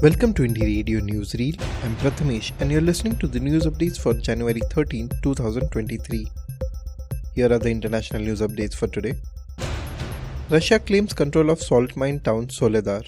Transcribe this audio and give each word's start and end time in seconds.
Welcome 0.00 0.32
to 0.34 0.42
Indie 0.42 0.62
Radio 0.62 1.00
Newsreel. 1.00 1.60
I'm 1.82 1.96
Prathamesh 1.96 2.52
and 2.60 2.70
you're 2.70 2.80
listening 2.80 3.16
to 3.16 3.26
the 3.26 3.40
news 3.40 3.66
updates 3.66 3.98
for 3.98 4.14
January 4.14 4.60
13, 4.70 5.10
2023. 5.24 6.30
Here 7.34 7.52
are 7.52 7.58
the 7.58 7.68
international 7.68 8.22
news 8.22 8.40
updates 8.40 8.76
for 8.76 8.86
today. 8.86 9.14
Russia 10.50 10.78
claims 10.78 11.12
control 11.12 11.50
of 11.50 11.60
salt 11.60 11.96
mine 11.96 12.20
town 12.20 12.46
Soledar. 12.46 13.02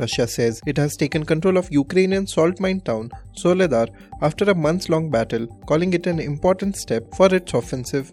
Russia 0.00 0.26
says 0.26 0.60
it 0.66 0.76
has 0.76 0.96
taken 0.96 1.24
control 1.24 1.56
of 1.56 1.70
Ukrainian 1.70 2.26
salt 2.26 2.58
mine 2.58 2.80
town 2.80 3.12
Soledar 3.36 3.86
after 4.20 4.50
a 4.50 4.54
months 4.56 4.88
long 4.88 5.12
battle, 5.12 5.46
calling 5.68 5.92
it 5.92 6.08
an 6.08 6.18
important 6.18 6.76
step 6.76 7.14
for 7.14 7.32
its 7.32 7.54
offensive. 7.54 8.10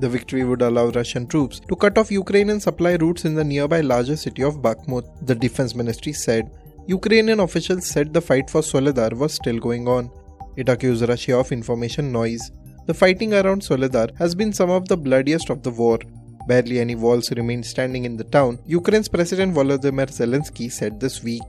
The 0.00 0.08
victory 0.08 0.42
would 0.42 0.62
allow 0.62 0.88
Russian 0.88 1.28
troops 1.28 1.60
to 1.68 1.76
cut 1.76 1.96
off 1.96 2.10
Ukrainian 2.10 2.58
supply 2.58 2.96
routes 2.96 3.24
in 3.24 3.36
the 3.36 3.44
nearby 3.44 3.82
larger 3.82 4.16
city 4.16 4.42
of 4.42 4.56
Bakhmut, 4.56 5.04
the 5.24 5.36
defense 5.36 5.76
ministry 5.76 6.12
said. 6.12 6.50
Ukrainian 6.88 7.40
officials 7.40 7.84
said 7.84 8.14
the 8.14 8.20
fight 8.20 8.48
for 8.48 8.62
Soledar 8.62 9.12
was 9.12 9.34
still 9.34 9.58
going 9.58 9.88
on. 9.88 10.08
It 10.56 10.68
accused 10.68 11.08
Russia 11.08 11.36
of 11.36 11.50
information 11.50 12.12
noise. 12.12 12.52
The 12.86 12.94
fighting 12.94 13.34
around 13.34 13.62
Soledar 13.62 14.16
has 14.18 14.36
been 14.36 14.52
some 14.52 14.70
of 14.70 14.86
the 14.86 14.96
bloodiest 14.96 15.50
of 15.50 15.64
the 15.64 15.70
war. 15.70 15.98
Barely 16.46 16.78
any 16.78 16.94
walls 16.94 17.32
remain 17.32 17.64
standing 17.64 18.04
in 18.04 18.16
the 18.16 18.22
town, 18.22 18.60
Ukraine's 18.66 19.08
President 19.08 19.52
Volodymyr 19.52 20.06
Zelensky 20.18 20.70
said 20.70 21.00
this 21.00 21.24
week. 21.24 21.42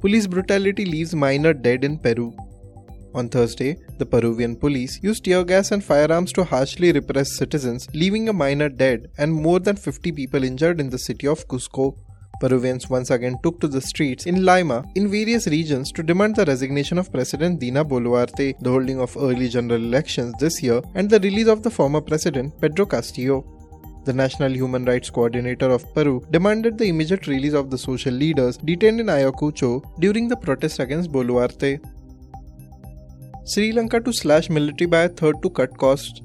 Police 0.00 0.26
brutality 0.26 0.86
leaves 0.86 1.14
miner 1.14 1.52
dead 1.52 1.84
in 1.84 1.98
Peru. 1.98 2.34
On 3.14 3.28
Thursday, 3.28 3.76
the 3.98 4.06
Peruvian 4.06 4.56
police 4.56 4.98
used 5.02 5.24
tear 5.24 5.44
gas 5.44 5.72
and 5.72 5.84
firearms 5.84 6.32
to 6.32 6.42
harshly 6.42 6.90
repress 6.90 7.36
citizens, 7.36 7.86
leaving 7.92 8.30
a 8.30 8.32
miner 8.32 8.70
dead 8.70 9.10
and 9.18 9.30
more 9.32 9.60
than 9.60 9.76
50 9.76 10.10
people 10.12 10.42
injured 10.42 10.80
in 10.80 10.88
the 10.88 10.98
city 10.98 11.26
of 11.26 11.46
Cusco. 11.46 11.98
Peruvians 12.40 12.90
once 12.90 13.10
again 13.10 13.38
took 13.42 13.60
to 13.60 13.68
the 13.68 13.80
streets 13.80 14.26
in 14.26 14.44
Lima 14.44 14.84
in 14.94 15.10
various 15.10 15.46
regions 15.46 15.92
to 15.92 16.02
demand 16.02 16.36
the 16.36 16.44
resignation 16.44 16.98
of 16.98 17.12
President 17.12 17.60
Dina 17.60 17.84
Boluarte, 17.84 18.58
the 18.60 18.70
holding 18.70 19.00
of 19.00 19.16
early 19.16 19.48
general 19.48 19.82
elections 19.82 20.34
this 20.38 20.62
year, 20.62 20.82
and 20.94 21.08
the 21.08 21.20
release 21.20 21.48
of 21.48 21.62
the 21.62 21.70
former 21.70 22.00
president 22.00 22.60
Pedro 22.60 22.86
Castillo. 22.86 23.44
The 24.04 24.12
National 24.12 24.52
Human 24.52 24.84
Rights 24.84 25.08
Coordinator 25.08 25.70
of 25.70 25.94
Peru 25.94 26.22
demanded 26.30 26.76
the 26.76 26.86
immediate 26.86 27.26
release 27.26 27.54
of 27.54 27.70
the 27.70 27.78
social 27.78 28.12
leaders 28.12 28.58
detained 28.58 29.00
in 29.00 29.06
Ayacucho 29.06 29.82
during 29.98 30.28
the 30.28 30.36
protest 30.36 30.78
against 30.78 31.10
Boluarte. 31.10 31.80
Sri 33.46 33.72
Lanka 33.72 34.00
to 34.00 34.12
slash 34.12 34.50
military 34.50 34.86
by 34.86 35.02
a 35.04 35.08
third 35.08 35.42
to 35.42 35.50
cut 35.50 35.76
costs. 35.78 36.20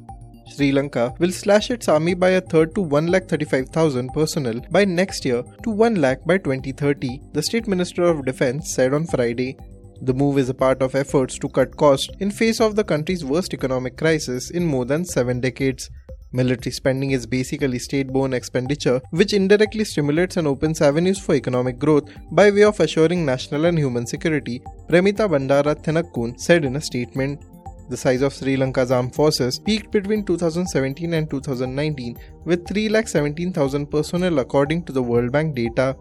Sri 0.49 0.71
Lanka 0.71 1.13
will 1.19 1.31
slash 1.31 1.69
its 1.69 1.87
army 1.87 2.13
by 2.13 2.31
a 2.31 2.41
third 2.41 2.73
to 2.75 2.81
1,35,000 2.81 4.13
personnel 4.13 4.59
by 4.71 4.83
next 4.83 5.23
year 5.23 5.43
to 5.63 5.69
1 5.69 5.95
lakh 5.95 6.25
by 6.25 6.37
2030, 6.37 7.21
the 7.33 7.43
State 7.43 7.67
Minister 7.67 8.03
of 8.03 8.25
Defence 8.25 8.73
said 8.73 8.93
on 8.93 9.05
Friday. 9.05 9.57
The 10.01 10.13
move 10.13 10.37
is 10.37 10.49
a 10.49 10.53
part 10.53 10.81
of 10.81 10.95
efforts 10.95 11.37
to 11.39 11.49
cut 11.49 11.75
costs 11.75 12.09
in 12.19 12.31
face 12.31 12.61
of 12.61 12.75
the 12.75 12.83
country's 12.83 13.25
worst 13.25 13.53
economic 13.53 13.97
crisis 13.97 14.49
in 14.49 14.65
more 14.65 14.85
than 14.85 15.05
7 15.05 15.39
decades. 15.39 15.89
Military 16.31 16.71
spending 16.71 17.11
is 17.11 17.25
basically 17.25 17.79
state 17.79 18.07
borne 18.07 18.33
expenditure, 18.33 19.01
which 19.09 19.33
indirectly 19.33 19.83
stimulates 19.83 20.37
and 20.37 20.47
opens 20.47 20.79
avenues 20.79 21.19
for 21.19 21.35
economic 21.35 21.79
growth 21.79 22.07
by 22.31 22.51
way 22.51 22.63
of 22.63 22.79
assuring 22.79 23.25
national 23.25 23.65
and 23.65 23.77
human 23.77 24.05
security, 24.05 24.61
Premita 24.87 25.27
Bandara 25.27 25.75
Thennakoon 25.75 26.39
said 26.39 26.65
in 26.65 26.75
a 26.75 26.81
statement. 26.81 27.43
The 27.89 27.97
size 27.97 28.21
of 28.21 28.33
Sri 28.33 28.55
Lanka's 28.55 28.91
armed 28.91 29.15
forces 29.15 29.57
peaked 29.57 29.91
between 29.91 30.23
2017 30.23 31.13
and 31.13 31.29
2019 31.29 32.17
with 32.45 32.65
3,17,000 32.65 33.89
personnel 33.89 34.37
according 34.39 34.83
to 34.83 34.93
the 34.93 35.01
World 35.01 35.31
Bank 35.31 35.55
data. 35.55 35.95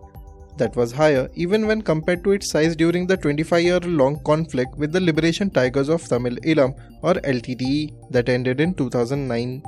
That 0.58 0.76
was 0.76 0.92
higher 0.92 1.30
even 1.34 1.66
when 1.66 1.80
compared 1.80 2.24
to 2.24 2.32
its 2.32 2.50
size 2.50 2.76
during 2.76 3.06
the 3.06 3.16
25 3.16 3.62
year 3.62 3.80
long 3.80 4.22
conflict 4.24 4.76
with 4.76 4.92
the 4.92 5.00
Liberation 5.00 5.48
Tigers 5.48 5.88
of 5.88 6.06
Tamil 6.06 6.36
Eelam 6.44 6.74
or 7.02 7.14
LTTE 7.14 7.94
that 8.10 8.28
ended 8.28 8.60
in 8.60 8.74
2009. 8.74 9.62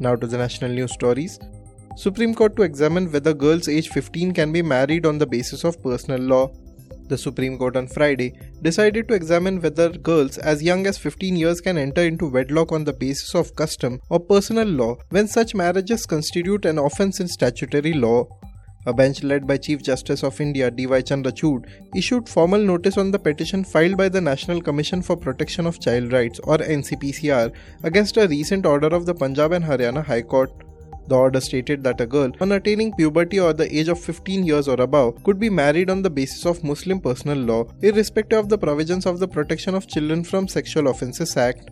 Now 0.00 0.16
to 0.16 0.26
the 0.26 0.38
national 0.38 0.72
news 0.72 0.92
stories. 0.92 1.38
Supreme 1.96 2.34
Court 2.34 2.56
to 2.56 2.62
examine 2.62 3.12
whether 3.12 3.32
girls 3.32 3.68
aged 3.68 3.92
15 3.92 4.32
can 4.32 4.50
be 4.52 4.62
married 4.62 5.06
on 5.06 5.18
the 5.18 5.26
basis 5.26 5.62
of 5.62 5.80
personal 5.80 6.20
law. 6.20 6.50
The 7.06 7.18
Supreme 7.18 7.58
Court 7.58 7.76
on 7.76 7.86
Friday 7.86 8.32
decided 8.62 9.08
to 9.08 9.14
examine 9.14 9.60
whether 9.60 9.90
girls 9.90 10.38
as 10.38 10.62
young 10.62 10.86
as 10.86 10.96
15 10.96 11.36
years 11.36 11.60
can 11.60 11.76
enter 11.76 12.00
into 12.00 12.30
wedlock 12.30 12.72
on 12.72 12.84
the 12.84 12.94
basis 12.94 13.34
of 13.34 13.54
custom 13.54 14.00
or 14.08 14.20
personal 14.20 14.66
law 14.66 14.96
when 15.10 15.28
such 15.28 15.54
marriages 15.54 16.06
constitute 16.06 16.64
an 16.64 16.78
offence 16.78 17.20
in 17.20 17.28
statutory 17.28 17.92
law. 17.92 18.26
A 18.86 18.92
bench 18.92 19.22
led 19.22 19.46
by 19.46 19.56
Chief 19.58 19.82
Justice 19.82 20.22
of 20.22 20.40
India 20.40 20.70
D.Y. 20.70 21.02
Chandrachud 21.02 21.66
issued 21.94 22.28
formal 22.28 22.60
notice 22.60 22.98
on 22.98 23.10
the 23.10 23.18
petition 23.18 23.64
filed 23.64 23.96
by 23.96 24.08
the 24.08 24.20
National 24.20 24.60
Commission 24.60 25.00
for 25.00 25.16
Protection 25.16 25.66
of 25.66 25.80
Child 25.80 26.12
Rights 26.12 26.38
or 26.40 26.58
NCPCR 26.58 27.52
against 27.82 28.16
a 28.16 28.28
recent 28.28 28.66
order 28.66 28.88
of 28.88 29.06
the 29.06 29.14
Punjab 29.14 29.52
and 29.52 29.64
Haryana 29.64 30.04
High 30.04 30.22
Court. 30.22 30.50
The 31.06 31.16
order 31.16 31.40
stated 31.40 31.84
that 31.84 32.00
a 32.00 32.06
girl 32.06 32.32
on 32.40 32.52
attaining 32.52 32.94
puberty 32.94 33.38
or 33.38 33.52
the 33.52 33.74
age 33.76 33.88
of 33.88 34.00
15 34.00 34.44
years 34.44 34.68
or 34.68 34.80
above 34.80 35.22
could 35.22 35.38
be 35.38 35.50
married 35.50 35.90
on 35.90 36.00
the 36.02 36.10
basis 36.10 36.46
of 36.46 36.64
Muslim 36.64 37.00
personal 37.00 37.38
law, 37.38 37.64
irrespective 37.82 38.38
of 38.38 38.48
the 38.48 38.56
provisions 38.56 39.04
of 39.04 39.18
the 39.18 39.28
Protection 39.28 39.74
of 39.74 39.86
Children 39.86 40.24
from 40.24 40.48
Sexual 40.48 40.88
Offences 40.88 41.36
Act. 41.36 41.70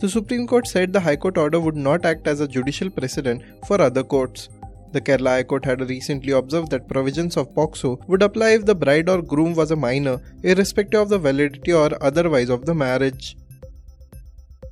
The 0.00 0.08
Supreme 0.08 0.46
Court 0.46 0.66
said 0.66 0.92
the 0.92 1.00
High 1.00 1.16
Court 1.16 1.38
order 1.38 1.60
would 1.60 1.76
not 1.76 2.04
act 2.04 2.26
as 2.26 2.40
a 2.40 2.48
judicial 2.48 2.90
precedent 2.90 3.42
for 3.66 3.80
other 3.80 4.02
courts. 4.02 4.48
The 4.90 5.00
Kerala 5.00 5.30
High 5.30 5.42
Court 5.44 5.64
had 5.64 5.88
recently 5.88 6.32
observed 6.32 6.70
that 6.70 6.88
provisions 6.88 7.36
of 7.36 7.54
POCSO 7.54 8.06
would 8.08 8.22
apply 8.22 8.50
if 8.50 8.64
the 8.64 8.74
bride 8.74 9.08
or 9.08 9.22
groom 9.22 9.54
was 9.54 9.70
a 9.70 9.76
minor, 9.76 10.20
irrespective 10.42 11.00
of 11.00 11.08
the 11.08 11.18
validity 11.18 11.72
or 11.72 11.90
otherwise 12.00 12.48
of 12.48 12.66
the 12.66 12.74
marriage. 12.74 13.36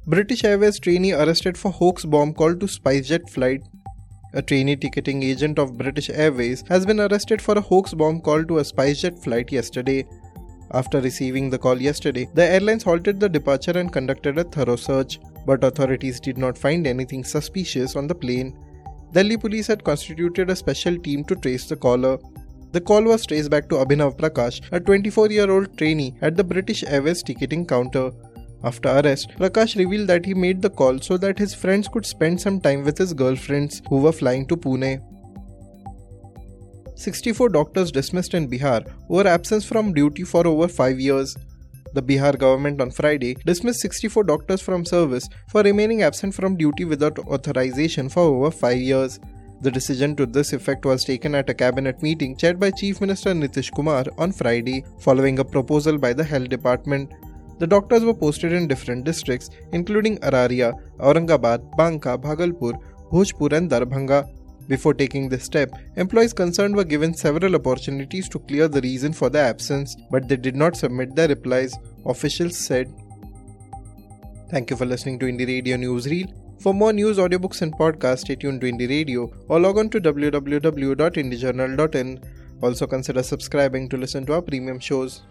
British 0.07 0.43
Airways 0.43 0.81
trainee 0.81 1.13
arrested 1.13 1.57
for 1.57 1.71
hoax 1.71 2.05
bomb 2.05 2.35
call 2.35 2.55
to 2.57 2.67
SpiceJet 2.67 3.31
flight. 3.31 3.63
A 4.35 4.41
trainee 4.41 4.77
ticketing 4.77 5.23
agent 5.23 5.59
of 5.59 5.77
British 5.77 6.09
Airways 6.09 6.65
has 6.71 6.87
been 6.87 7.01
arrested 7.01 7.43
for 7.43 7.59
a 7.59 7.61
hoax 7.61 7.93
bomb 7.93 8.23
call 8.23 8.43
to 8.45 8.61
a 8.61 8.63
SpiceJet 8.63 9.23
flight 9.23 9.53
yesterday. 9.53 10.07
After 10.71 11.03
receiving 11.03 11.51
the 11.51 11.59
call 11.59 11.79
yesterday, 11.79 12.27
the 12.33 12.43
airlines 12.43 12.83
halted 12.83 13.21
the 13.21 13.29
departure 13.29 13.77
and 13.79 13.93
conducted 13.93 14.39
a 14.39 14.45
thorough 14.45 14.77
search, 14.77 15.21
but 15.45 15.63
authorities 15.63 16.19
did 16.19 16.39
not 16.39 16.57
find 16.57 16.87
anything 16.87 17.25
suspicious 17.25 17.95
on 17.95 18.07
the 18.07 18.15
plane. 18.15 18.57
Delhi 19.13 19.37
police 19.37 19.67
had 19.67 19.85
constituted 19.85 20.49
a 20.49 20.57
special 20.57 20.97
team 20.97 21.25
to 21.25 21.37
trace 21.37 21.67
the 21.67 21.77
caller. 21.77 22.17
The 22.71 22.81
call 22.81 23.03
was 23.03 23.27
traced 23.27 23.51
back 23.51 23.69
to 23.69 23.75
Abhinav 23.75 24.17
Prakash, 24.17 24.63
a 24.73 24.81
24 24.81 25.31
year 25.31 25.51
old 25.51 25.77
trainee 25.77 26.15
at 26.23 26.39
the 26.39 26.45
British 26.45 26.83
Airways 26.85 27.23
ticketing 27.23 27.67
counter. 27.67 28.11
After 28.65 28.89
arrest, 28.91 29.31
Prakash 29.39 29.77
revealed 29.77 30.09
that 30.09 30.25
he 30.25 30.35
made 30.35 30.63
the 30.63 30.71
call 30.71 30.99
so 31.01 31.17
that 31.17 31.39
his 31.39 31.55
friends 31.55 31.89
could 31.89 32.07
spend 32.07 32.41
some 32.41 32.61
time 32.61 32.85
with 32.85 32.97
his 32.97 33.13
girlfriends 33.13 33.83
who 33.89 33.97
were 33.97 34.13
flying 34.13 34.47
to 34.47 34.57
Pune. 34.57 35.01
64 36.95 37.49
doctors 37.49 37.91
dismissed 37.91 38.35
in 38.35 38.49
Bihar 38.49 38.87
over 39.11 39.27
absence 39.27 39.65
from 39.65 39.93
duty 39.93 40.23
for 40.23 40.47
over 40.47 40.69
5 40.69 41.01
years. 41.01 41.37
The 41.95 42.03
Bihar 42.03 42.39
government 42.39 42.81
on 42.81 42.91
Friday 42.91 43.35
dismissed 43.45 43.81
64 43.81 44.25
doctors 44.25 44.63
from 44.63 44.85
service 44.85 45.29
for 45.51 45.63
remaining 45.63 46.03
absent 46.03 46.33
from 46.35 46.57
duty 46.57 46.85
without 46.85 47.19
authorization 47.19 48.09
for 48.09 48.23
over 48.23 48.51
5 48.51 48.79
years. 48.79 49.19
The 49.63 49.71
decision 49.71 50.15
to 50.17 50.27
this 50.27 50.53
effect 50.53 50.85
was 50.85 51.05
taken 51.05 51.35
at 51.35 51.51
a 51.51 51.55
cabinet 51.55 52.03
meeting 52.03 52.37
chaired 52.37 52.59
by 52.61 52.71
Chief 52.71 53.01
Minister 53.01 53.33
Nitish 53.33 53.73
Kumar 53.75 54.05
on 54.19 54.33
Friday, 54.33 54.85
following 55.01 55.39
a 55.39 55.45
proposal 55.45 55.99
by 55.99 56.13
the 56.13 56.25
Health 56.25 56.49
Department. 56.49 57.13
The 57.59 57.67
doctors 57.67 58.05
were 58.05 58.15
posted 58.15 58.53
in 58.53 58.67
different 58.67 59.05
districts, 59.05 59.51
including 59.73 60.19
Araria, 60.19 60.73
Aurangabad, 60.99 61.77
Banka, 61.77 62.19
Bhagalpur, 62.19 62.75
Bhojpur, 63.11 63.53
and 63.53 63.71
Darbhanga. 63.71 64.29
Before 64.69 64.95
taking 64.95 65.29
this 65.29 65.43
step, 65.45 65.71
employees 65.97 66.33
concerned 66.33 66.77
were 66.77 66.85
given 66.85 67.15
several 67.15 67.57
opportunities 67.57 68.29
to 68.31 68.39
clear 68.39 68.69
the 68.69 68.81
reason 68.81 69.13
for 69.13 69.29
the 69.29 69.41
absence, 69.41 69.97
but 70.11 70.29
they 70.29 70.37
did 70.37 70.57
not 70.57 70.77
submit 70.77 71.15
their 71.15 71.29
replies, 71.29 71.77
officials 72.07 72.57
said. 72.57 72.91
Thank 74.51 74.71
you 74.71 74.77
for 74.77 74.87
listening 74.87 75.19
to 75.19 75.27
Indie 75.27 75.47
Radio 75.47 75.77
Newsreel. 75.77 76.33
For 76.61 76.73
more 76.73 76.93
news, 76.93 77.19
audiobooks, 77.19 77.61
and 77.63 77.75
podcasts, 77.75 78.21
stay 78.21 78.37
tuned 78.37 78.61
to 78.61 78.71
Indie 78.71 78.89
Radio 78.89 79.33
or 79.49 79.59
log 79.59 79.79
on 79.79 79.91
to 79.91 80.01
www.indiejournal.in. 80.01 82.21
Also, 82.63 82.87
consider 82.87 83.23
subscribing 83.23 83.89
to 83.89 83.97
listen 83.97 84.25
to 84.27 84.35
our 84.35 84.43
premium 84.43 84.79
shows. 84.79 85.23